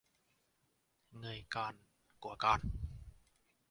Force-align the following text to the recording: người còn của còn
người 1.11 1.45
còn 1.49 1.75
của 2.19 2.35
còn 2.39 2.61